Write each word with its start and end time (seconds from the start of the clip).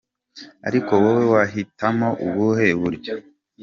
Ari 0.67 0.79
wowe 0.87 1.23
wahitamo 1.33 2.07
ubuhe 2.25 2.67
buryo??!!!. 2.81 3.13